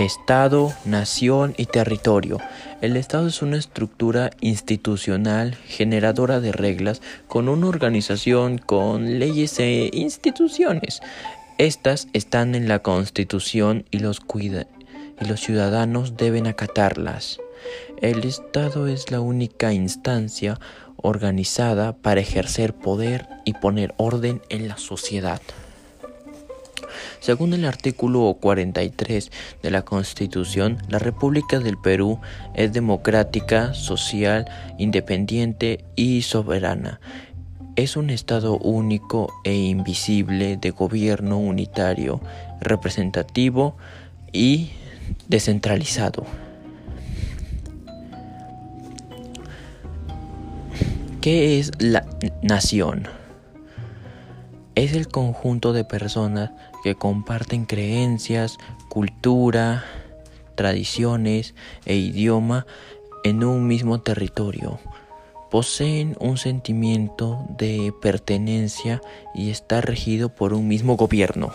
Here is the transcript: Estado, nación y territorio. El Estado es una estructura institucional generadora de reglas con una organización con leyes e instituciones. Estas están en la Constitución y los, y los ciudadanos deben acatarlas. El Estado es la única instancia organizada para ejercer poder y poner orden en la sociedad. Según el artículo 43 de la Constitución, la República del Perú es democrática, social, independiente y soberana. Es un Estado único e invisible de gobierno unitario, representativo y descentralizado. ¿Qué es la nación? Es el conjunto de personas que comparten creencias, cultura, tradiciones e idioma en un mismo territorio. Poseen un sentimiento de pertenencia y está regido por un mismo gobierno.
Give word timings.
Estado, 0.00 0.72
nación 0.86 1.52
y 1.58 1.66
territorio. 1.66 2.38
El 2.80 2.96
Estado 2.96 3.26
es 3.26 3.42
una 3.42 3.58
estructura 3.58 4.30
institucional 4.40 5.54
generadora 5.54 6.40
de 6.40 6.52
reglas 6.52 7.02
con 7.28 7.50
una 7.50 7.66
organización 7.66 8.56
con 8.56 9.18
leyes 9.18 9.58
e 9.58 9.90
instituciones. 9.92 11.02
Estas 11.58 12.08
están 12.14 12.54
en 12.54 12.66
la 12.66 12.78
Constitución 12.78 13.84
y 13.90 13.98
los, 13.98 14.22
y 14.34 15.24
los 15.26 15.40
ciudadanos 15.40 16.16
deben 16.16 16.46
acatarlas. 16.46 17.38
El 18.00 18.24
Estado 18.24 18.86
es 18.86 19.10
la 19.10 19.20
única 19.20 19.74
instancia 19.74 20.58
organizada 20.96 21.94
para 21.94 22.22
ejercer 22.22 22.72
poder 22.72 23.28
y 23.44 23.52
poner 23.52 23.92
orden 23.98 24.40
en 24.48 24.66
la 24.66 24.78
sociedad. 24.78 25.42
Según 27.20 27.52
el 27.52 27.66
artículo 27.66 28.38
43 28.40 29.30
de 29.62 29.70
la 29.70 29.82
Constitución, 29.82 30.78
la 30.88 30.98
República 30.98 31.58
del 31.58 31.76
Perú 31.76 32.18
es 32.54 32.72
democrática, 32.72 33.74
social, 33.74 34.46
independiente 34.78 35.84
y 35.96 36.22
soberana. 36.22 36.98
Es 37.76 37.98
un 37.98 38.08
Estado 38.08 38.56
único 38.56 39.32
e 39.44 39.54
invisible 39.54 40.56
de 40.56 40.70
gobierno 40.70 41.38
unitario, 41.38 42.22
representativo 42.60 43.76
y 44.32 44.70
descentralizado. 45.28 46.24
¿Qué 51.20 51.58
es 51.58 51.70
la 51.78 52.06
nación? 52.42 53.19
Es 54.74 54.94
el 54.94 55.08
conjunto 55.08 55.72
de 55.72 55.84
personas 55.84 56.50
que 56.84 56.94
comparten 56.94 57.66
creencias, 57.66 58.58
cultura, 58.88 59.84
tradiciones 60.54 61.54
e 61.86 61.96
idioma 61.96 62.66
en 63.24 63.44
un 63.44 63.66
mismo 63.66 64.00
territorio. 64.00 64.78
Poseen 65.50 66.16
un 66.20 66.36
sentimiento 66.36 67.44
de 67.58 67.92
pertenencia 68.00 69.00
y 69.34 69.50
está 69.50 69.80
regido 69.80 70.28
por 70.28 70.54
un 70.54 70.68
mismo 70.68 70.96
gobierno. 70.96 71.52